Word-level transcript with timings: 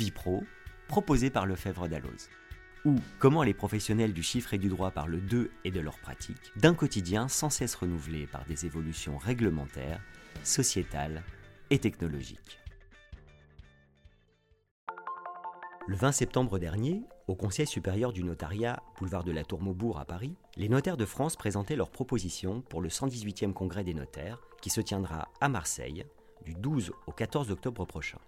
Vipro, 0.00 0.44
proposé 0.88 1.28
par 1.28 1.44
Lefebvre 1.44 1.86
Dalloz. 1.86 2.30
Ou 2.86 2.96
comment 3.18 3.42
les 3.42 3.52
professionnels 3.52 4.14
du 4.14 4.22
chiffre 4.22 4.54
et 4.54 4.58
du 4.58 4.70
droit 4.70 4.92
parlent 4.92 5.20
d'eux 5.20 5.50
et 5.62 5.70
de 5.70 5.78
leurs 5.78 5.98
pratiques, 5.98 6.52
d'un 6.56 6.72
quotidien 6.72 7.28
sans 7.28 7.50
cesse 7.50 7.74
renouvelé 7.74 8.26
par 8.26 8.46
des 8.46 8.64
évolutions 8.64 9.18
réglementaires, 9.18 10.00
sociétales 10.42 11.22
et 11.68 11.78
technologiques. 11.78 12.60
Le 15.86 15.96
20 15.96 16.12
septembre 16.12 16.58
dernier, 16.58 17.02
au 17.28 17.34
Conseil 17.34 17.66
supérieur 17.66 18.14
du 18.14 18.24
notariat, 18.24 18.82
boulevard 18.98 19.24
de 19.24 19.32
la 19.32 19.44
Tour 19.44 19.60
Maubourg 19.60 20.00
à 20.00 20.06
Paris, 20.06 20.34
les 20.56 20.70
notaires 20.70 20.96
de 20.96 21.04
France 21.04 21.36
présentaient 21.36 21.76
leurs 21.76 21.90
propositions 21.90 22.62
pour 22.62 22.80
le 22.80 22.88
118e 22.88 23.52
congrès 23.52 23.84
des 23.84 23.92
notaires 23.92 24.40
qui 24.62 24.70
se 24.70 24.80
tiendra 24.80 25.28
à 25.42 25.50
Marseille 25.50 26.06
du 26.46 26.54
12 26.54 26.90
au 27.06 27.12
14 27.12 27.50
octobre 27.50 27.84
prochain. 27.84 28.18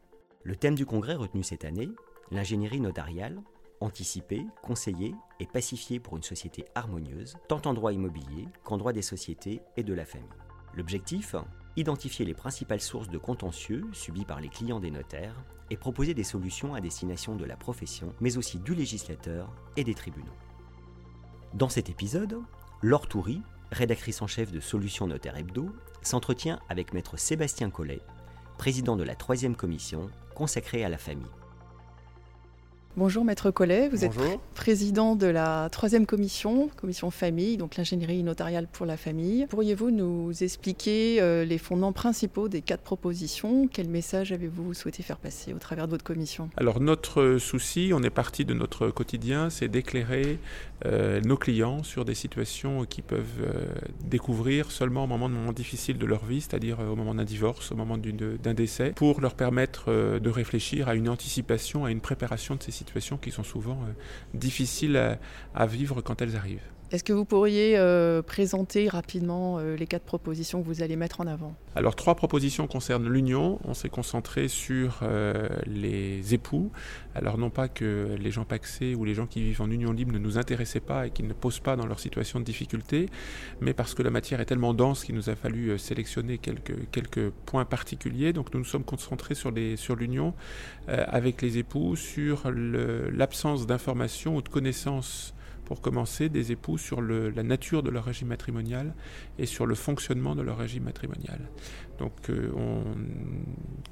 Le 0.44 0.56
thème 0.56 0.74
du 0.74 0.86
congrès 0.86 1.14
retenu 1.14 1.42
cette 1.42 1.64
année, 1.64 1.90
l'ingénierie 2.30 2.80
notariale, 2.80 3.40
anticiper, 3.80 4.44
conseiller 4.62 5.14
et 5.40 5.46
pacifier 5.46 6.00
pour 6.00 6.16
une 6.16 6.22
société 6.22 6.64
harmonieuse, 6.74 7.36
tant 7.48 7.62
en 7.64 7.74
droit 7.74 7.92
immobilier 7.92 8.48
qu'en 8.64 8.78
droit 8.78 8.92
des 8.92 9.02
sociétés 9.02 9.60
et 9.76 9.82
de 9.82 9.94
la 9.94 10.04
famille. 10.04 10.28
L'objectif 10.74 11.36
Identifier 11.76 12.26
les 12.26 12.34
principales 12.34 12.82
sources 12.82 13.08
de 13.08 13.16
contentieux 13.16 13.86
subis 13.92 14.26
par 14.26 14.42
les 14.42 14.50
clients 14.50 14.80
des 14.80 14.90
notaires 14.90 15.42
et 15.70 15.78
proposer 15.78 16.12
des 16.12 16.22
solutions 16.22 16.74
à 16.74 16.82
destination 16.82 17.34
de 17.34 17.46
la 17.46 17.56
profession, 17.56 18.12
mais 18.20 18.36
aussi 18.36 18.58
du 18.58 18.74
législateur 18.74 19.50
et 19.78 19.84
des 19.84 19.94
tribunaux. 19.94 20.34
Dans 21.54 21.70
cet 21.70 21.88
épisode, 21.88 22.42
Laure 22.82 23.08
Toury, 23.08 23.40
rédactrice 23.70 24.20
en 24.20 24.26
chef 24.26 24.52
de 24.52 24.60
Solutions 24.60 25.06
Notaire 25.06 25.38
Hebdo, 25.38 25.70
s'entretient 26.02 26.60
avec 26.68 26.92
maître 26.92 27.16
Sébastien 27.16 27.70
Collet, 27.70 28.02
président 28.62 28.94
de 28.94 29.02
la 29.02 29.16
troisième 29.16 29.56
commission 29.56 30.08
consacrée 30.36 30.84
à 30.84 30.88
la 30.88 30.96
famille. 30.96 31.41
Bonjour 32.94 33.24
Maître 33.24 33.50
Collet, 33.50 33.88
vous 33.88 34.04
êtes 34.04 34.12
président 34.54 35.16
de 35.16 35.26
la 35.26 35.70
troisième 35.72 36.04
commission, 36.04 36.68
commission 36.76 37.10
famille, 37.10 37.56
donc 37.56 37.78
l'ingénierie 37.78 38.22
notariale 38.22 38.68
pour 38.70 38.84
la 38.84 38.98
famille. 38.98 39.46
Pourriez-vous 39.48 39.90
nous 39.90 40.30
expliquer 40.42 41.18
euh, 41.22 41.46
les 41.46 41.56
fondements 41.56 41.94
principaux 41.94 42.48
des 42.50 42.60
quatre 42.60 42.82
propositions? 42.82 43.66
Quel 43.66 43.88
message 43.88 44.30
avez-vous 44.30 44.74
souhaité 44.74 45.02
faire 45.02 45.16
passer 45.16 45.54
au 45.54 45.58
travers 45.58 45.86
de 45.86 45.92
votre 45.92 46.04
commission? 46.04 46.50
Alors 46.58 46.80
notre 46.80 47.38
souci, 47.38 47.92
on 47.94 48.02
est 48.02 48.10
parti 48.10 48.44
de 48.44 48.52
notre 48.52 48.88
quotidien, 48.88 49.48
c'est 49.48 49.68
d'éclairer 49.68 50.38
euh, 50.84 51.22
nos 51.22 51.38
clients 51.38 51.82
sur 51.82 52.04
des 52.04 52.14
situations 52.14 52.84
qu'ils 52.84 53.04
peuvent 53.04 53.24
euh, 53.40 53.68
découvrir 54.04 54.70
seulement 54.70 55.04
au 55.04 55.06
moment 55.06 55.30
de 55.30 55.34
moments 55.34 55.54
difficiles 55.54 55.96
de 55.96 56.06
leur 56.06 56.26
vie, 56.26 56.42
c'est-à-dire 56.42 56.78
au 56.80 56.94
moment 56.94 57.14
d'un 57.14 57.24
divorce, 57.24 57.72
au 57.72 57.74
moment 57.74 57.96
d'un 57.96 58.54
décès, 58.54 58.90
pour 58.90 59.22
leur 59.22 59.34
permettre 59.34 60.18
de 60.18 60.30
réfléchir 60.30 60.90
à 60.90 60.94
une 60.94 61.08
anticipation, 61.08 61.86
à 61.86 61.90
une 61.90 62.00
préparation 62.00 62.54
de 62.54 62.62
ces 62.62 62.70
situations 62.70 62.81
qui 63.16 63.30
sont 63.30 63.44
souvent 63.44 63.78
euh, 63.82 63.92
difficiles 64.34 65.18
à, 65.54 65.66
vivre 65.66 66.00
quand 66.00 66.22
elles 66.22 66.36
arrivent. 66.36 66.60
Est-ce 66.92 67.04
que 67.04 67.14
vous 67.14 67.24
pourriez 67.24 67.78
euh, 67.78 68.20
présenter 68.20 68.86
rapidement 68.86 69.58
euh, 69.58 69.76
les 69.76 69.86
quatre 69.86 70.04
propositions 70.04 70.60
que 70.60 70.66
vous 70.66 70.82
allez 70.82 70.96
mettre 70.96 71.22
en 71.22 71.26
avant? 71.26 71.54
Alors 71.74 71.96
trois 71.96 72.14
propositions 72.14 72.66
concernent 72.66 73.08
l'union. 73.08 73.58
On 73.64 73.72
s'est 73.72 73.88
concentré 73.88 74.46
sur 74.46 75.00
les 75.66 76.34
époux. 76.34 76.70
Alors 77.14 77.38
non 77.38 77.48
pas 77.48 77.68
que 77.68 78.14
les 78.20 78.30
gens 78.30 78.44
paxés 78.44 78.94
ou 78.94 79.06
les 79.06 79.14
gens 79.14 79.26
qui 79.26 79.40
vivent 79.40 79.62
en 79.62 79.70
union 79.70 79.90
libre 79.90 80.12
ne 80.12 80.18
nous 80.18 80.36
intéressaient 80.36 80.80
pas 80.80 81.06
et 81.06 81.10
qu'ils 81.10 81.26
ne 81.26 81.32
posent 81.32 81.60
pas 81.60 81.76
dans 81.76 81.86
leur 81.86 81.98
situation 81.98 82.40
de 82.40 82.44
difficulté, 82.44 83.08
mais 83.62 83.72
parce 83.72 83.94
que 83.94 84.02
la 84.02 84.10
matière 84.10 84.42
est 84.42 84.44
tellement 84.44 84.74
dense 84.74 85.04
qu'il 85.04 85.14
nous 85.14 85.30
a 85.30 85.34
fallu 85.34 85.78
sélectionner 85.78 86.36
quelques, 86.36 87.30
points 87.46 87.64
particuliers. 87.64 88.34
Donc 88.34 88.52
nous 88.52 88.60
nous 88.60 88.66
sommes 88.66 88.84
concentrés 88.84 89.34
sur 89.34 89.96
l'union 89.96 90.34
avec 90.88 91.40
les 91.40 91.56
époux, 91.56 91.96
sur 91.96 92.50
l'absence 92.52 93.66
d'informations 93.66 94.36
ou 94.36 94.42
de 94.42 94.50
connaissances 94.50 95.34
pour 95.72 95.80
commencer, 95.80 96.28
des 96.28 96.52
époux 96.52 96.76
sur 96.76 97.00
la 97.00 97.42
nature 97.42 97.82
de 97.82 97.88
leur 97.88 98.04
régime 98.04 98.28
matrimonial 98.28 98.92
et 99.38 99.46
sur 99.46 99.64
le 99.64 99.74
fonctionnement 99.74 100.36
de 100.36 100.42
leur 100.42 100.58
régime 100.58 100.82
matrimonial. 100.82 101.48
Donc 101.98 102.28
euh, 102.28 102.52
on 102.54 102.84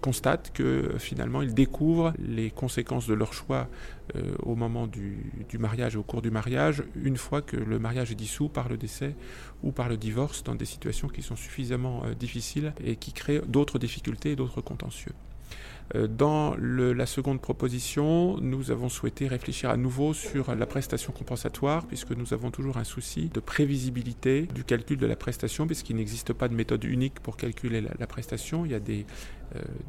constate 0.02 0.52
que 0.52 0.96
finalement 0.98 1.40
ils 1.40 1.54
découvrent 1.54 2.12
les 2.18 2.50
conséquences 2.50 3.06
de 3.06 3.14
leur 3.14 3.32
choix 3.32 3.66
euh, 4.14 4.34
au 4.42 4.56
moment 4.56 4.86
du, 4.86 5.32
du, 5.48 5.56
mariage 5.56 5.94
et 5.94 5.98
au 5.98 6.02
cours 6.02 6.20
du 6.20 6.30
mariage, 6.30 6.84
une 7.02 7.16
fois 7.16 7.40
que 7.40 7.56
le 7.56 7.78
mariage 7.78 8.12
est 8.12 8.14
dissous 8.14 8.50
par 8.50 8.68
le 8.68 8.76
décès 8.76 9.16
ou 9.62 9.72
par 9.72 9.88
le 9.88 9.96
divorce, 9.96 10.44
dans 10.44 10.56
des 10.56 10.66
situations 10.66 11.08
qui 11.08 11.22
sont 11.22 11.36
suffisamment 11.36 12.02
euh, 12.04 12.12
difficiles 12.12 12.74
et 12.84 12.96
qui 12.96 13.14
créent 13.14 13.40
d'autres 13.48 13.78
difficultés 13.78 14.32
et 14.32 14.36
d'autres 14.36 14.60
contentieux. 14.60 15.14
Euh, 15.94 16.06
dans 16.06 16.54
la 16.56 17.06
seconde 17.06 17.40
proposition, 17.40 18.36
nous 18.40 18.70
avons 18.70 18.88
souhaité 18.88 19.26
réfléchir 19.26 19.70
à 19.70 19.76
nouveau 19.76 20.14
sur 20.14 20.54
la 20.54 20.66
prestation 20.66 21.12
compensatoire, 21.12 21.86
puisque 21.86 22.12
nous 22.12 22.32
avons 22.32 22.50
toujours 22.50 22.76
un 22.76 22.84
souci 22.84 23.28
de 23.28 23.40
prévisibilité 23.40 24.42
du 24.54 24.64
calcul 24.64 24.98
de 24.98 25.06
la 25.06 25.16
prestation, 25.16 25.66
puisqu'il 25.66 25.96
n'existe 25.96 26.32
pas 26.32 26.48
de 26.48 26.54
méthode 26.54 26.84
unique 26.84 27.20
pour 27.20 27.36
calculer 27.36 27.80
la, 27.80 28.06
prestation. 28.06 28.64
Il 28.64 28.72
y 28.72 28.74
a 28.74 28.80
des, 28.80 29.04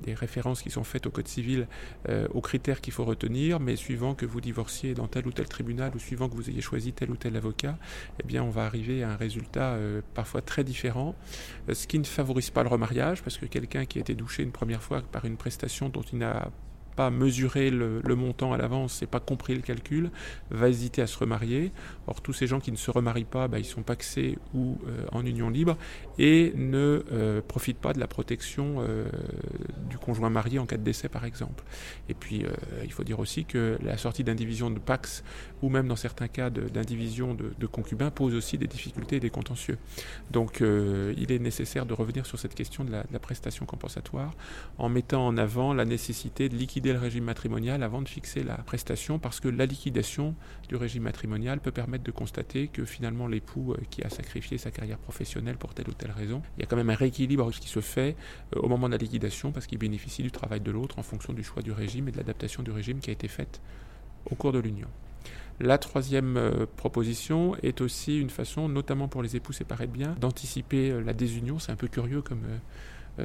des, 0.03 0.13
références 0.13 0.61
qui 0.61 0.69
sont 0.69 0.83
faites 0.83 1.05
au 1.07 1.11
Code 1.11 1.27
civil 1.27 1.67
euh, 2.09 2.27
aux 2.33 2.41
critères 2.41 2.81
qu'il 2.81 2.93
faut 2.93 3.05
retenir, 3.05 3.59
mais 3.59 3.75
suivant 3.75 4.13
que 4.13 4.25
vous 4.25 4.41
divorciez 4.41 4.93
dans 4.93 5.07
tel 5.07 5.25
ou 5.27 5.31
tel 5.31 5.47
tribunal 5.47 5.91
ou 5.95 5.99
suivant 5.99 6.29
que 6.29 6.35
vous 6.35 6.49
ayez 6.49 6.61
choisi 6.61 6.93
tel 6.93 7.11
ou 7.11 7.15
tel 7.15 7.35
avocat, 7.35 7.77
eh 8.19 8.27
bien 8.27 8.43
on 8.43 8.49
va 8.49 8.65
arriver 8.65 9.03
à 9.03 9.11
un 9.11 9.15
résultat 9.15 9.77
parfois 10.13 10.41
très 10.41 10.63
différent, 10.63 11.15
ce 11.71 11.87
qui 11.87 11.97
ne 11.97 12.03
favorise 12.03 12.49
pas 12.49 12.63
le 12.63 12.69
remariage, 12.69 13.23
parce 13.23 13.37
que 13.37 13.45
quelqu'un 13.45 13.85
qui 13.85 13.97
a 13.97 14.01
été 14.01 14.15
douché 14.15 14.43
une 14.43 14.51
première 14.51 14.83
fois 14.83 15.01
par 15.01 15.25
une 15.25 15.37
prestation 15.37 15.89
dont 15.89 16.01
il 16.01 16.19
n'a 16.19 16.51
pas 16.95 17.09
mesuré 17.09 17.69
le, 17.69 18.01
montant 18.15 18.53
à 18.53 18.57
l'avance 18.57 19.01
et 19.01 19.07
pas 19.07 19.19
compris 19.19 19.55
le 19.55 19.61
calcul, 19.61 20.11
va 20.49 20.69
hésiter 20.69 21.01
à 21.01 21.07
se 21.07 21.17
remarier. 21.17 21.71
Or, 22.07 22.21
tous 22.21 22.33
ces 22.33 22.47
gens 22.47 22.59
qui 22.59 22.71
ne 22.71 22.77
se 22.77 22.91
remarient 22.91 23.25
pas, 23.25 23.47
bah, 23.47 23.59
ils 23.59 23.65
sont 23.65 23.83
paxés 23.83 24.37
ou 24.53 24.77
euh, 24.87 25.05
en 25.11 25.25
union 25.25 25.49
libre 25.49 25.77
et 26.19 26.53
ne 26.55 27.03
euh, 27.11 27.41
profitent 27.47 27.79
pas 27.79 27.93
de 27.93 27.99
la 27.99 28.07
protection 28.07 28.77
euh, 28.79 29.05
du 29.89 29.97
conjoint 29.97 30.29
marié 30.29 30.59
en 30.59 30.65
cas 30.65 30.77
de 30.77 30.83
décès, 30.83 31.09
par 31.09 31.25
exemple. 31.25 31.63
Et 32.09 32.13
puis, 32.13 32.43
il 32.83 32.91
faut 32.91 33.03
dire 33.03 33.19
aussi 33.19 33.45
que 33.45 33.77
la 33.81 33.97
sortie 33.97 34.23
d'indivision 34.23 34.69
de 34.69 34.79
pax 34.79 35.23
ou 35.61 35.69
même 35.69 35.87
dans 35.87 35.95
certains 35.95 36.27
cas 36.27 36.49
d'indivision 36.49 37.33
de, 37.33 37.53
de, 37.57 37.67
concubins 37.67 38.11
pose 38.11 38.35
aussi 38.35 38.57
des 38.57 38.67
difficultés 38.67 39.17
et 39.17 39.19
des 39.19 39.29
contentieux. 39.29 39.77
Donc, 40.31 40.61
il 40.61 41.31
est 41.31 41.39
nécessaire 41.39 41.85
de 41.85 41.93
revenir 41.93 42.25
sur 42.25 42.39
cette 42.39 42.55
question 42.55 42.83
de 42.83 42.91
la, 42.91 43.03
de 43.03 43.13
la 43.13 43.19
prestation 43.19 43.65
compensatoire 43.65 44.33
en 44.77 44.89
mettant 44.89 45.25
en 45.25 45.37
avant 45.37 45.73
la 45.73 45.85
nécessité 45.85 46.49
de 46.49 46.55
liquider 46.55 46.80
le 46.89 46.99
régime 46.99 47.23
matrimonial 47.23 47.83
avant 47.83 48.01
de 48.01 48.07
fixer 48.07 48.43
la 48.43 48.57
prestation 48.57 49.19
parce 49.19 49.39
que 49.39 49.47
la 49.47 49.65
liquidation 49.65 50.35
du 50.67 50.75
régime 50.75 51.03
matrimonial 51.03 51.59
peut 51.59 51.71
permettre 51.71 52.03
de 52.03 52.11
constater 52.11 52.67
que 52.67 52.85
finalement 52.85 53.27
l'époux 53.27 53.73
euh, 53.73 53.77
qui 53.89 54.03
a 54.03 54.09
sacrifié 54.09 54.57
sa 54.57 54.71
carrière 54.71 54.97
professionnelle 54.97 55.57
pour 55.57 55.73
telle 55.73 55.89
ou 55.89 55.93
telle 55.93 56.11
raison, 56.11 56.41
il 56.57 56.61
y 56.61 56.63
a 56.63 56.67
quand 56.67 56.75
même 56.75 56.89
un 56.89 56.95
rééquilibre 56.95 57.51
qui 57.51 57.69
se 57.69 57.79
fait 57.79 58.15
euh, 58.55 58.59
au 58.59 58.67
moment 58.67 58.87
de 58.87 58.93
la 58.93 58.97
liquidation 58.97 59.51
parce 59.51 59.67
qu'il 59.67 59.77
bénéficie 59.77 60.23
du 60.23 60.31
travail 60.31 60.61
de 60.61 60.71
l'autre 60.71 60.99
en 60.99 61.03
fonction 61.03 61.33
du 61.33 61.43
choix 61.43 61.61
du 61.61 61.71
régime 61.71 62.07
et 62.07 62.11
de 62.11 62.17
l'adaptation 62.17 62.63
du 62.63 62.71
régime 62.71 62.99
qui 62.99 63.09
a 63.11 63.13
été 63.13 63.27
faite 63.27 63.61
au 64.29 64.35
cours 64.35 64.51
de 64.51 64.59
l'union. 64.59 64.87
La 65.59 65.77
troisième 65.77 66.37
euh, 66.37 66.65
proposition 66.75 67.55
est 67.61 67.81
aussi 67.81 68.19
une 68.19 68.31
façon, 68.31 68.67
notamment 68.67 69.07
pour 69.07 69.21
les 69.21 69.35
époux 69.35 69.53
séparés 69.53 69.85
de 69.85 69.91
biens, 69.91 70.15
d'anticiper 70.19 70.99
la 71.03 71.13
désunion. 71.13 71.59
C'est 71.59 71.71
un 71.71 71.75
peu 71.75 71.87
curieux 71.87 72.23
comme, 72.23 72.45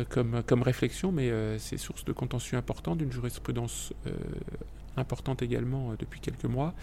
comme, 0.04 0.42
comme 0.44 0.62
réflexion, 0.62 1.12
mais 1.12 1.30
euh, 1.30 1.58
c'est 1.58 1.76
source 1.76 2.04
de 2.04 2.12
contentieux 2.12 2.56
important, 2.56 2.96
d'une 2.96 3.12
jurisprudence 3.12 3.92
euh, 4.06 4.12
importante 4.96 5.42
également 5.42 5.94
depuis 5.98 6.20
quelques 6.20 6.44
mois, 6.44 6.74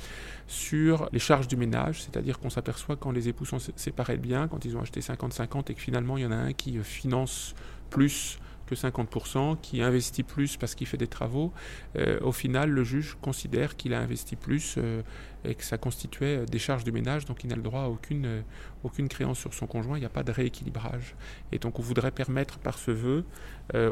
sur 0.47 1.09
les 1.11 1.19
charges 1.19 1.47
du 1.47 1.55
ménage, 1.55 2.03
c'est-à-dire 2.03 2.39
qu'on 2.39 2.49
s'aperçoit 2.49 2.95
quand 2.95 3.11
les 3.11 3.27
époux 3.27 3.45
sont 3.45 3.59
séparés 3.75 4.17
de 4.17 4.21
biens, 4.21 4.47
quand 4.47 4.65
ils 4.65 4.77
ont 4.77 4.81
acheté 4.81 4.99
50-50 4.99 5.71
et 5.71 5.73
que 5.73 5.81
finalement 5.81 6.17
il 6.17 6.23
y 6.23 6.25
en 6.25 6.31
a 6.31 6.35
un 6.35 6.53
qui 6.53 6.77
finance 6.83 7.55
plus 7.89 8.37
que 8.65 8.75
50%, 8.75 9.57
qui 9.61 9.81
investit 9.81 10.23
plus 10.23 10.57
parce 10.57 10.75
qu'il 10.75 10.87
fait 10.87 10.97
des 10.97 11.07
travaux, 11.07 11.51
euh, 11.97 12.19
au 12.21 12.31
final, 12.31 12.69
le 12.69 12.83
juge 12.83 13.17
considère 13.21 13.75
qu'il 13.75 13.93
a 13.93 13.99
investi 13.99 14.35
plus 14.35 14.75
euh, 14.77 15.01
et 15.43 15.55
que 15.55 15.63
ça 15.63 15.77
constituait 15.77 16.37
euh, 16.37 16.45
des 16.45 16.59
charges 16.59 16.83
du 16.83 16.91
ménage, 16.91 17.25
donc 17.25 17.43
il 17.43 17.49
n'a 17.49 17.55
le 17.55 17.61
droit 17.61 17.81
à 17.81 17.87
aucune, 17.87 18.43
aucune 18.83 19.07
créance 19.07 19.39
sur 19.39 19.53
son 19.53 19.67
conjoint, 19.67 19.97
il 19.97 20.01
n'y 20.01 20.05
a 20.05 20.09
pas 20.09 20.23
de 20.23 20.31
rééquilibrage. 20.31 21.15
Et 21.51 21.59
donc 21.59 21.79
on 21.79 21.81
voudrait 21.81 22.11
permettre 22.11 22.59
par 22.59 22.77
ce 22.77 22.91
vœu 22.91 23.25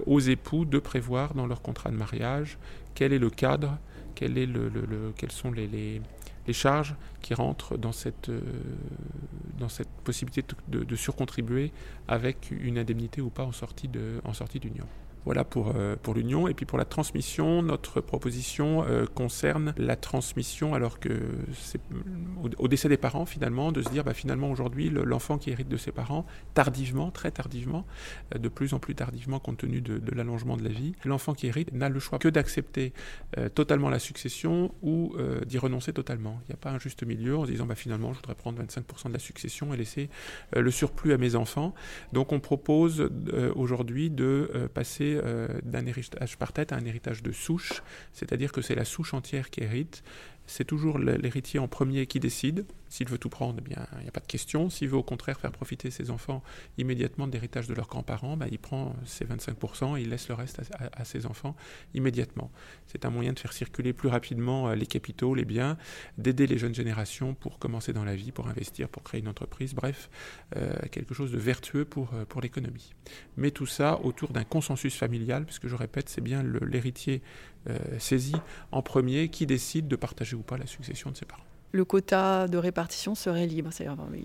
aux 0.05 0.19
époux 0.19 0.65
de 0.65 0.79
prévoir 0.79 1.33
dans 1.33 1.47
leur 1.47 1.61
contrat 1.61 1.91
de 1.91 1.95
mariage 1.95 2.57
quel 2.93 3.13
est 3.13 3.19
le 3.19 3.29
cadre, 3.29 3.77
quel 4.15 4.37
est 4.37 4.45
le, 4.45 4.67
le, 4.67 5.13
quels 5.15 5.31
sont 5.31 5.51
les, 5.51 6.01
les 6.47 6.53
charges 6.53 6.95
qui 7.21 7.33
rentrent 7.33 7.77
dans 7.77 7.91
cette, 7.91 8.29
euh, 8.29 8.41
dans 9.61 9.69
cette 9.69 9.89
possibilité 10.03 10.43
de, 10.67 10.95
surcontribuer 10.95 11.71
avec 12.07 12.51
une 12.51 12.77
indemnité 12.77 13.21
ou 13.21 13.29
pas 13.29 13.43
en 13.43 13.51
sortie 13.51 13.87
d'union. 13.87 14.87
Voilà 15.25 15.43
pour, 15.43 15.73
euh, 15.75 15.95
pour 16.01 16.15
l'union. 16.15 16.47
Et 16.47 16.53
puis 16.53 16.65
pour 16.65 16.77
la 16.77 16.85
transmission, 16.85 17.61
notre 17.61 18.01
proposition 18.01 18.83
euh, 18.83 19.05
concerne 19.05 19.73
la 19.77 19.95
transmission, 19.95 20.73
alors 20.73 20.99
que 20.99 21.09
c'est 21.53 21.81
au, 22.57 22.67
décès 22.67 22.89
des 22.89 22.97
parents 22.97 23.25
finalement, 23.25 23.71
de 23.71 23.81
se 23.81 23.89
dire 23.89 24.03
bah, 24.03 24.13
finalement 24.13 24.49
aujourd'hui 24.49 24.89
l'enfant 24.89 25.37
qui 25.37 25.51
hérite 25.51 25.69
de 25.69 25.77
ses 25.77 25.91
parents, 25.91 26.25
tardivement, 26.53 27.11
très 27.11 27.29
tardivement, 27.29 27.85
euh, 28.33 28.39
de 28.39 28.49
plus 28.49 28.73
en 28.73 28.79
plus 28.79 28.95
tardivement 28.95 29.39
compte 29.39 29.57
tenu 29.57 29.81
de, 29.81 30.01
l'allongement 30.15 30.57
de 30.57 30.63
la 30.63 30.69
vie, 30.69 30.93
l'enfant 31.05 31.33
qui 31.33 31.47
hérite 31.47 31.71
n'a 31.73 31.89
le 31.89 31.99
choix 31.99 32.17
que 32.19 32.27
d'accepter 32.27 32.93
totalement 33.53 33.89
la 33.89 33.99
succession 33.99 34.73
ou 34.81 35.15
d'y 35.45 35.57
renoncer 35.57 35.93
totalement. 35.93 36.39
Il 36.43 36.51
n'y 36.51 36.53
a 36.53 36.57
pas 36.57 36.71
un 36.71 36.79
juste 36.79 37.03
milieu 37.03 37.37
en 37.37 37.45
se 37.45 37.51
disant 37.51 37.65
bah, 37.65 37.75
finalement 37.75 38.11
je 38.13 38.17
voudrais 38.17 38.35
prendre 38.35 38.61
25% 38.61 39.07
de 39.07 39.13
la 39.13 39.19
succession 39.19 39.73
et 39.73 39.77
laisser 39.77 40.09
le 40.55 40.71
surplus 40.71 41.13
à 41.13 41.17
mes 41.17 41.35
enfants. 41.35 41.73
Donc 42.13 42.31
on 42.31 42.39
propose 42.39 43.09
aujourd'hui 43.55 44.09
de 44.09 44.69
passer 44.73 45.10
euh, 45.23 45.47
d'un 45.63 45.85
héritage 45.85 46.37
par 46.37 46.53
tête 46.53 46.71
à 46.71 46.75
un 46.75 46.85
héritage 46.85 47.23
de 47.23 47.31
souche, 47.31 47.83
c'est-à-dire 48.13 48.51
que 48.51 48.61
c'est 48.61 48.75
la 48.75 48.85
souche 48.85 49.13
entière 49.13 49.49
qui 49.49 49.61
hérite 49.63 50.03
c'est 50.51 50.65
toujours 50.65 50.99
l'héritier 50.99 51.59
en 51.59 51.69
premier 51.69 52.05
qui 52.07 52.19
décide. 52.19 52.65
S'il 52.89 53.07
veut 53.07 53.17
tout 53.17 53.29
prendre, 53.29 53.55
eh 53.59 53.61
bien, 53.61 53.87
il 53.99 54.01
n'y 54.01 54.09
a 54.09 54.11
pas 54.11 54.19
de 54.19 54.27
question. 54.27 54.69
S'il 54.69 54.89
veut 54.89 54.97
au 54.97 55.03
contraire 55.03 55.39
faire 55.39 55.53
profiter 55.53 55.91
ses 55.91 56.11
enfants 56.11 56.43
immédiatement 56.77 57.25
de 57.25 57.31
l'héritage 57.31 57.67
de 57.67 57.73
leurs 57.73 57.87
grands-parents, 57.87 58.35
bah, 58.35 58.47
il 58.51 58.59
prend 58.59 58.93
ses 59.05 59.23
25% 59.23 59.97
et 59.97 60.01
il 60.01 60.09
laisse 60.09 60.27
le 60.27 60.35
reste 60.35 60.61
à, 60.91 61.05
ses 61.05 61.25
enfants 61.25 61.55
immédiatement. 61.93 62.51
C'est 62.87 63.05
un 63.05 63.09
moyen 63.09 63.31
de 63.31 63.39
faire 63.39 63.53
circuler 63.53 63.93
plus 63.93 64.09
rapidement 64.09 64.67
euh, 64.67 64.75
les 64.75 64.87
capitaux, 64.87 65.35
les 65.35 65.45
biens, 65.45 65.77
d'aider 66.17 66.47
les 66.47 66.57
jeunes 66.57 66.75
générations 66.75 67.33
pour 67.33 67.57
commencer 67.57 67.93
dans 67.93 68.03
la 68.03 68.15
vie, 68.15 68.33
pour 68.33 68.49
investir, 68.49 68.89
pour 68.89 69.03
créer 69.03 69.21
une 69.21 69.29
entreprise, 69.29 69.73
bref, 69.73 70.09
euh, 70.57 70.73
quelque 70.91 71.13
chose 71.13 71.31
de 71.31 71.37
vertueux 71.37 71.87
euh, 71.97 72.25
pour 72.25 72.41
l'économie. 72.41 72.93
Mais 73.37 73.51
tout 73.51 73.67
ça 73.67 74.01
autour 74.03 74.33
d'un 74.33 74.43
consensus 74.43 74.97
familial, 74.97 75.45
puisque 75.45 75.67
je 75.67 75.75
répète, 75.75 76.09
c'est 76.09 76.19
bien 76.19 76.43
l'héritier 76.43 77.21
saisi 77.99 78.33
en 78.71 78.81
premier 78.81 79.29
qui 79.29 79.45
décide 79.45 79.87
de 79.87 79.95
partager 79.95 80.35
ou 80.35 80.41
pas 80.41 80.57
la 80.57 80.65
succession 80.65 81.11
de 81.11 81.17
ses 81.17 81.25
parents. 81.25 81.43
Le 81.73 81.85
quota 81.85 82.49
de 82.49 82.57
répartition 82.57 83.15
serait 83.15 83.47
libre, 83.47 83.69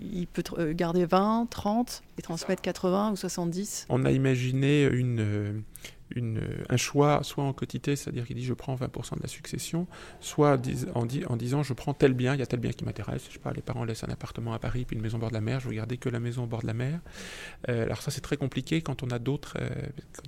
il 0.01 0.27
peut 0.27 0.43
euh, 0.57 0.73
garder 0.73 1.05
20, 1.05 1.47
30 1.49 2.03
et 2.17 2.21
transmettre 2.21 2.61
80 2.61 3.11
ou 3.11 3.15
70 3.15 3.85
On 3.87 4.03
a 4.03 4.11
imaginé 4.11 4.83
une, 4.83 5.21
euh, 5.21 5.53
une, 6.15 6.41
un 6.69 6.77
choix, 6.77 7.21
soit 7.23 7.43
en 7.43 7.53
quotité, 7.53 7.95
c'est-à-dire 7.95 8.25
qu'il 8.25 8.35
dit 8.35 8.45
je 8.45 8.53
prends 8.53 8.75
20% 8.75 9.17
de 9.17 9.21
la 9.21 9.27
succession, 9.27 9.87
soit 10.19 10.59
en, 10.95 11.05
disant 11.05 11.63
je 11.63 11.73
prends 11.73 11.93
tel 11.93 12.13
bien, 12.13 12.33
il 12.33 12.39
y 12.39 12.43
a 12.43 12.45
tel 12.45 12.59
bien 12.59 12.71
qui 12.71 12.85
m'intéresse. 12.85 13.27
Je 13.29 13.37
les 13.53 13.61
parents 13.61 13.83
laissent 13.83 14.03
un 14.03 14.09
appartement 14.09 14.53
à 14.53 14.59
Paris 14.59 14.85
puis 14.85 14.95
une 14.95 15.01
maison 15.01 15.17
au 15.17 15.21
bord 15.21 15.29
de 15.29 15.35
la 15.35 15.41
mer, 15.41 15.59
je 15.59 15.67
veux 15.67 15.75
garder 15.75 15.97
que 15.97 16.09
la 16.09 16.19
maison 16.19 16.43
au 16.43 16.47
bord 16.47 16.61
de 16.61 16.67
la 16.67 16.73
mer. 16.73 16.99
Euh, 17.69 17.83
alors 17.83 18.01
ça 18.01 18.11
c'est 18.11 18.21
très 18.21 18.37
compliqué 18.37 18.81
quand 18.81 19.03
on 19.03 19.07
a 19.07 19.19
d'autres, 19.19 19.57
euh, 19.59 19.69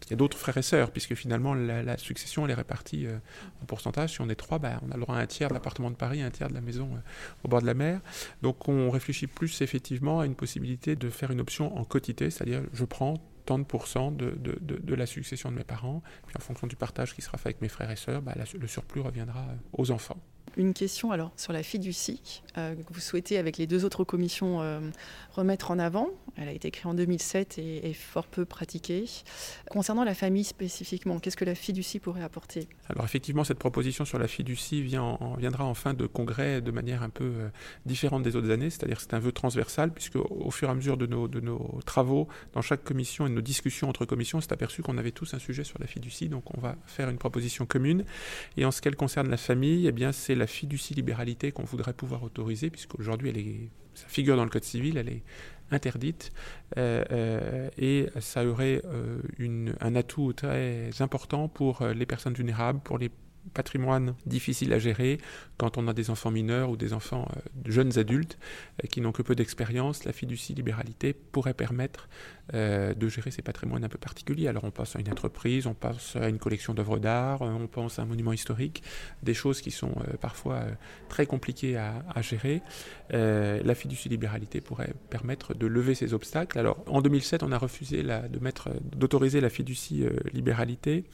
il 0.06 0.12
y 0.12 0.14
a 0.14 0.18
d'autres 0.18 0.38
frères 0.38 0.58
et 0.58 0.62
sœurs, 0.62 0.92
puisque 0.92 1.16
finalement 1.16 1.54
la, 1.54 1.98
succession 1.98 2.46
elle 2.46 2.52
est 2.52 2.56
répartie 2.56 3.06
euh, 3.08 3.18
en 3.62 3.66
pourcentage. 3.66 4.14
Si 4.14 4.22
on 4.22 4.30
est 4.30 4.36
trois, 4.36 4.60
ben, 4.60 4.80
on 4.88 4.92
a 4.92 4.96
le 4.96 5.02
droit 5.02 5.16
à 5.16 5.20
un 5.20 5.28
tiers 5.28 5.50
de 5.50 5.54
l'appartement 5.54 5.92
de 5.92 5.96
Paris, 5.96 6.22
un 6.22 6.32
tiers 6.32 6.50
de 6.50 6.54
la 6.54 6.62
maison 6.62 6.90
au 7.44 7.48
bord 7.48 7.62
de 7.62 7.68
la 7.68 7.74
mer. 7.74 8.02
Donc 8.42 8.68
on 8.68 8.90
réfléchit 8.90 9.28
plus 9.28 9.62
effectivement 9.62 10.20
à 10.20 10.26
une 10.26 10.36
possibilité 10.36 10.96
de 10.96 11.10
faire 11.10 11.32
une 11.32 11.42
option 11.42 11.78
en 11.78 11.84
quotité, 11.84 12.30
c'est-à-dire 12.30 12.62
je 12.74 12.86
prends 12.86 13.16
tant 13.50 13.58
de, 14.12 14.30
de, 14.38 14.60
de, 14.62 14.96
la 14.96 15.08
succession 15.08 15.50
de 15.50 15.56
mes 15.56 15.64
parents. 15.64 16.04
Puis 16.28 16.36
en 16.38 16.40
fonction 16.40 16.68
du 16.68 16.76
partage 16.76 17.16
qui 17.16 17.24
sera 17.24 17.40
fait 17.40 17.50
avec 17.50 17.62
mes 17.62 17.68
frères 17.68 17.90
et 17.90 17.96
sœurs, 17.96 18.22
bah, 18.22 18.36
le 18.36 18.68
surplus 18.68 19.02
reviendra 19.02 19.48
aux 19.74 19.90
enfants. 19.90 20.22
Une 20.60 20.74
question 20.74 21.14
alors 21.14 21.32
sur 21.38 21.54
la 21.54 21.64
fiducie 21.64 22.42
euh, 22.58 22.76
que 22.76 22.94
vous 22.94 23.00
souhaitez 23.00 23.38
avec 23.38 23.58
les 23.58 23.66
deux 23.66 23.86
autres 23.86 24.04
commissions 24.04 24.62
euh, 24.62 24.82
remettre 25.32 25.72
en 25.72 25.80
avant. 25.80 26.10
Elle 26.36 26.50
a 26.50 26.52
été 26.52 26.70
créée 26.70 26.90
en 26.92 26.94
2007 26.94 27.58
et 27.60 27.90
est 27.90 27.94
fort 27.94 28.28
peu 28.28 28.44
pratiquée. 28.44 29.06
Concernant 29.70 30.04
la 30.04 30.14
famille 30.14 30.44
spécifiquement, 30.44 31.20
qu'est-ce 31.20 31.38
que 31.38 31.46
la 31.46 31.56
fiducie 31.56 32.00
pourrait 32.00 32.24
apporter? 32.24 32.68
Alors 32.90 33.06
effectivement, 33.06 33.46
cette 33.46 33.58
proposition 33.58 34.04
sur 34.04 34.20
la 34.20 34.28
fiducie 34.28 34.82
vient 34.82 35.04
en, 35.04 35.36
viendra 35.36 35.64
en 35.64 35.74
fin 35.74 35.94
de 35.94 36.06
congrès 36.08 36.60
de 36.60 36.72
manière 36.72 37.04
un 37.04 37.10
peu 37.10 37.24
euh, 37.24 37.50
différente 37.86 38.24
des 38.24 38.36
autres 38.36 38.52
années, 38.52 38.70
c'est-à-dire 38.70 39.00
c'est 39.00 39.14
un 39.14 39.20
vœu 39.20 39.32
transversal 39.32 39.94
puisque 39.94 40.18
au 40.18 40.52
fur 40.52 40.68
et 40.68 40.72
à 40.72 40.76
mesure 40.76 40.98
de 40.98 41.06
nos, 41.06 41.30
de 41.30 41.40
nos 41.40 41.80
travaux 41.86 42.28
dans 42.52 42.62
chaque 42.62 42.84
commission 42.84 43.26
et 43.28 43.30
de 43.30 43.36
nos 43.36 43.42
discussions 43.42 43.88
entre 43.88 44.04
commissions, 44.04 44.42
c'est 44.42 44.52
aperçu 44.52 44.82
qu'on 44.82 44.98
avait 44.98 45.12
tous 45.12 45.34
un 45.34 45.40
sujet 45.40 45.64
sur 45.64 45.80
la 45.80 45.88
fiducie, 45.88 46.28
donc 46.28 46.54
on 46.58 46.60
va 46.60 46.76
faire 46.86 47.10
une 47.10 47.18
proposition 47.18 47.66
commune. 47.66 48.04
Et 48.58 48.66
en 48.66 48.72
ce 48.72 48.82
qu'elle 48.82 48.98
concerne 48.98 49.30
la 49.30 49.38
famille, 49.38 49.88
eh 49.88 49.94
bien 49.94 50.12
c'est 50.12 50.36
la 50.36 50.49
fiducie-libéralité 50.50 51.52
qu'on 51.52 51.64
voudrait 51.64 51.94
pouvoir 51.94 52.24
autoriser, 52.24 52.70
puisqu'aujourd'hui, 52.70 53.30
elle 53.30 53.38
est, 53.38 53.70
sa 53.94 54.08
figure 54.08 54.36
dans 54.36 54.44
le 54.44 54.50
Code 54.50 54.64
civil, 54.64 54.98
elle 54.98 55.10
est 55.10 55.24
interdite, 55.72 56.32
euh, 56.78 57.04
euh, 57.12 57.70
et 57.78 58.08
ça 58.20 58.46
aurait 58.46 58.82
euh, 58.86 59.74
un 59.80 59.96
atout 59.96 60.34
très 60.34 60.90
important 61.00 61.48
pour 61.48 61.86
les 61.86 62.06
personnes 62.06 62.34
vulnérables, 62.34 62.80
pour 62.80 62.98
les 62.98 63.12
patrimoine 63.54 64.16
difficile 64.26 64.74
à 64.74 64.80
gérer 64.80 65.18
quand 65.58 65.78
on 65.78 65.88
a 65.88 65.94
des 65.94 66.10
enfants 66.10 66.32
mineurs 66.32 66.70
ou 66.70 66.78
des 66.78 66.94
enfants 66.94 67.28
jeunes 67.66 67.98
adultes 67.98 68.38
qui 68.90 69.02
n'ont 69.02 69.12
que 69.12 69.22
peu 69.22 69.36
d'expérience. 69.36 70.06
La 70.06 70.14
fiducie 70.14 70.54
libéralité 70.54 71.14
pourrait 71.14 71.54
permettre 71.54 72.08
euh, 72.56 72.96
de 72.96 73.08
gérer 73.10 73.30
ces 73.30 73.44
patrimoines 73.44 73.84
un 73.84 73.90
peu 73.90 74.00
particuliers. 74.00 74.48
Alors 74.48 74.64
on 74.64 74.72
pense 74.72 74.96
à 74.96 75.00
une 75.00 75.10
entreprise, 75.12 75.68
on 75.68 75.76
pense 75.76 76.16
à 76.16 76.30
une 76.30 76.40
collection 76.40 76.74
d'œuvres 76.74 76.98
d'art, 76.98 77.42
on 77.42 77.68
pense 77.68 78.00
à 78.00 78.02
un 78.02 78.06
monument 78.06 78.34
historique, 78.34 78.82
des 79.22 79.36
choses 79.36 79.62
qui 79.62 79.70
sont 79.70 79.92
euh, 79.92 80.18
parfois 80.20 80.56
euh, 80.56 80.72
très 81.10 81.28
compliquées 81.28 81.78
à, 81.78 82.04
gérer. 82.22 82.62
la 83.12 83.76
fiducie 83.76 84.10
libéralité 84.10 84.62
pourrait 84.62 84.94
permettre 85.10 85.54
de 85.54 85.68
lever 85.68 85.96
ces 85.96 86.14
obstacles. 86.14 86.60
Alors 86.60 86.84
en 86.88 87.02
2007, 87.02 87.44
on 87.44 87.52
a 87.52 87.58
refusé 87.58 88.04
de 88.04 88.40
mettre, 88.40 88.70
d'autoriser 88.96 89.40
la 89.42 89.50
fiducie 89.50 90.06
libéralité 90.34 91.06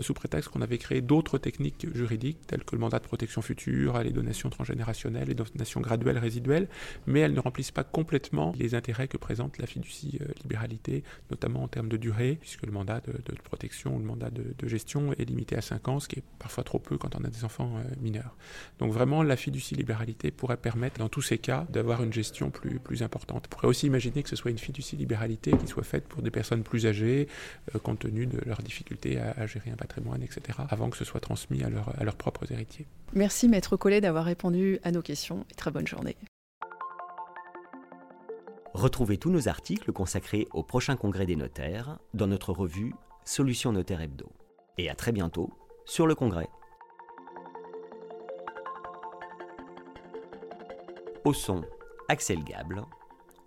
sous 0.00 0.14
prétexte 0.14 0.50
qu'on 0.50 0.62
avait 0.62 0.78
créé 0.78 1.02
d'autres 1.02 1.36
techniques 1.36 1.65
juridiques 1.94 2.46
telles 2.46 2.64
que 2.64 2.74
le 2.74 2.80
mandat 2.80 2.98
de 2.98 3.04
protection 3.04 3.42
future, 3.42 4.02
les 4.02 4.10
donations 4.10 4.50
transgénérationnelles, 4.50 5.28
les 5.28 5.34
donations 5.34 5.80
graduelles 5.80 6.18
résiduelles, 6.18 6.68
mais 7.06 7.20
elles 7.20 7.34
ne 7.34 7.40
remplissent 7.40 7.70
pas 7.70 7.84
complètement 7.84 8.52
les 8.58 8.74
intérêts 8.74 9.08
que 9.08 9.16
présente 9.16 9.58
la 9.58 9.66
fiducie 9.66 10.18
libéralité 10.42 11.02
notamment 11.30 11.62
en 11.62 11.68
termes 11.68 11.88
de 11.88 11.96
durée, 11.96 12.38
puisque 12.40 12.64
le 12.64 12.72
mandat 12.72 13.00
de, 13.00 13.12
protection 13.42 13.96
ou 13.96 13.98
le 13.98 14.04
mandat 14.04 14.30
de, 14.30 14.68
gestion 14.68 15.12
est 15.12 15.24
limité 15.24 15.56
à 15.56 15.60
5 15.60 15.88
ans, 15.88 16.00
ce 16.00 16.08
qui 16.08 16.18
est 16.18 16.24
parfois 16.38 16.64
trop 16.64 16.78
peu 16.78 16.98
quand 16.98 17.14
on 17.14 17.24
a 17.24 17.28
des 17.28 17.44
enfants 17.44 17.76
euh, 17.76 17.94
mineurs. 18.00 18.36
Donc 18.78 18.92
vraiment, 18.92 19.22
la 19.22 19.36
fiducie-libéralité 19.36 20.30
pourrait 20.30 20.56
permettre, 20.56 20.98
dans 20.98 21.08
tous 21.08 21.22
ces 21.22 21.38
cas, 21.38 21.66
d'avoir 21.70 22.02
une 22.02 22.12
gestion 22.12 22.50
plus, 22.50 23.02
importante. 23.02 23.44
On 23.46 23.48
pourrait 23.48 23.68
aussi 23.68 23.86
imaginer 23.86 24.22
que 24.22 24.28
ce 24.28 24.36
soit 24.36 24.50
une 24.50 24.58
fiducie-libéralité 24.58 25.52
qui 25.56 25.66
soit 25.66 25.82
faite 25.82 26.08
pour 26.08 26.22
des 26.22 26.30
personnes 26.30 26.62
plus 26.62 26.86
âgées, 26.86 27.28
euh, 27.74 27.78
compte 27.78 28.00
tenu 28.00 28.26
de 28.26 28.40
leurs 28.46 28.62
difficultés 28.62 29.18
à, 29.20 29.46
gérer 29.46 29.70
un 29.70 29.76
patrimoine, 29.76 30.22
etc., 30.22 30.58
avant 30.68 30.90
que 30.90 30.96
ce 30.96 31.04
soit 31.04 31.20
transmis 31.20 31.55
à, 31.64 31.68
à 31.98 32.04
leurs 32.04 32.16
propres 32.16 32.50
héritiers. 32.50 32.86
Merci 33.12 33.48
Maître 33.48 33.76
Collet 33.76 34.00
d'avoir 34.00 34.24
répondu 34.24 34.78
à 34.82 34.90
nos 34.90 35.02
questions 35.02 35.44
et 35.50 35.54
très 35.54 35.70
bonne 35.70 35.86
journée. 35.86 36.16
Retrouvez 38.74 39.16
tous 39.16 39.30
nos 39.30 39.48
articles 39.48 39.90
consacrés 39.92 40.46
au 40.52 40.62
prochain 40.62 40.96
congrès 40.96 41.24
des 41.24 41.36
notaires 41.36 41.98
dans 42.12 42.26
notre 42.26 42.52
revue 42.52 42.92
Solutions 43.24 43.72
Notaire 43.72 44.02
Hebdo. 44.02 44.30
Et 44.76 44.90
à 44.90 44.94
très 44.94 45.12
bientôt 45.12 45.50
sur 45.86 46.06
le 46.06 46.14
congrès. 46.14 46.48
Au 51.24 51.32
son, 51.32 51.62
Axel 52.08 52.44
Gable. 52.44 52.82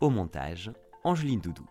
Au 0.01 0.10
montage, 0.10 0.72
Angeline 1.04 1.42
Doudou. 1.42 1.66